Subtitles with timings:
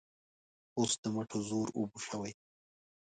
[0.77, 2.31] اوس د مټو زور اوبه شوی.